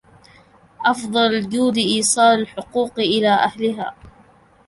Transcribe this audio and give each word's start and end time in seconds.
أفضل 0.85 1.33
الجود 1.35 1.77
ايصال 1.77 2.39
الحقوق 2.41 2.99
الى 2.99 3.29
أهلها. 3.33 3.93